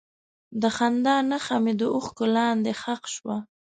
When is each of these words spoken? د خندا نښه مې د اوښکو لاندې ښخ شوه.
د 0.61 0.63
خندا 0.75 1.15
نښه 1.29 1.57
مې 1.63 1.73
د 1.79 1.81
اوښکو 1.93 2.25
لاندې 2.35 2.71
ښخ 2.81 3.01
شوه. 3.15 3.37